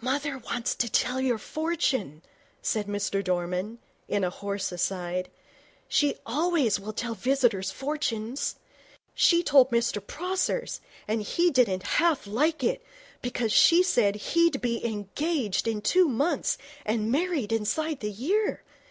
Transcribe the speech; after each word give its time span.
'Mother 0.00 0.38
wants 0.38 0.74
to 0.76 0.88
tell 0.88 1.20
your 1.20 1.36
fortune,' 1.36 2.22
said 2.62 2.86
Mr 2.86 3.22
Dorman, 3.22 3.80
in 4.08 4.24
a 4.24 4.30
hoarse 4.30 4.72
aside. 4.72 5.28
'She 5.88 6.14
always 6.24 6.80
will 6.80 6.94
tell 6.94 7.14
visitors' 7.14 7.70
fortunes. 7.70 8.56
She 9.14 9.42
told 9.42 9.70
Mr 9.70 10.00
Prosser's, 10.06 10.80
and 11.06 11.20
he 11.20 11.50
didn't 11.50 11.82
half 11.82 12.26
like 12.26 12.64
it, 12.64 12.82
because 13.20 13.52
she 13.52 13.82
said 13.82 14.14
he'd 14.32 14.62
be 14.62 14.82
engaged 14.86 15.68
in 15.68 15.82
two 15.82 16.08
months 16.08 16.56
and 16.86 17.12
married 17.12 17.52
inside 17.52 18.00
the 18.00 18.10
year. 18.10 18.62